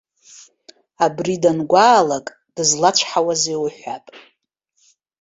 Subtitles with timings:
[1.05, 4.05] Абри дангәаалак дызлацәҳауазеи уҳәап.